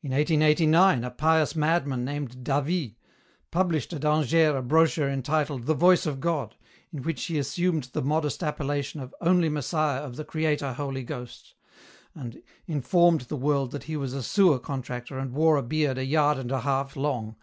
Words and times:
In 0.00 0.12
1889 0.12 1.02
a 1.02 1.10
pious 1.10 1.56
madman 1.56 2.04
named 2.04 2.44
David 2.44 2.94
published 3.50 3.92
at 3.92 4.04
Angers 4.04 4.32
a 4.54 4.62
brochure 4.62 5.08
entitled 5.08 5.66
The 5.66 5.74
Voice 5.74 6.06
of 6.06 6.20
God, 6.20 6.54
in 6.92 7.02
which 7.02 7.24
he 7.24 7.36
assumed 7.36 7.90
the 7.92 8.00
modest 8.00 8.44
appellation 8.44 9.00
of 9.00 9.12
'only 9.20 9.48
Messiah 9.48 10.02
of 10.02 10.14
the 10.14 10.24
Creator 10.24 10.74
Holy 10.74 11.02
Ghost,' 11.02 11.56
and 12.14 12.44
informed 12.68 13.22
the 13.22 13.34
world 13.34 13.72
that 13.72 13.82
he 13.90 13.96
was 13.96 14.12
a 14.12 14.22
sewer 14.22 14.60
contractor 14.60 15.18
and 15.18 15.32
wore 15.32 15.56
a 15.56 15.64
beard 15.64 15.98
a 15.98 16.04
yard 16.04 16.38
and 16.38 16.52
a 16.52 16.60
half 16.60 16.94
long. 16.94 17.34